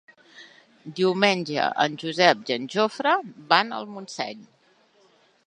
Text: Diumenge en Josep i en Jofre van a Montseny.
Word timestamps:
Diumenge 0.99 1.67
en 1.85 1.99
Josep 2.05 2.41
i 2.53 2.57
en 2.57 2.67
Jofre 2.77 3.15
van 3.53 3.79
a 3.81 3.85
Montseny. 3.93 4.43